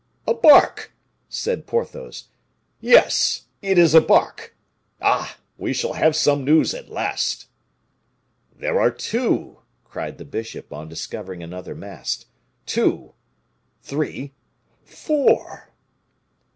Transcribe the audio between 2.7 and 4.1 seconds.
"yes, it is a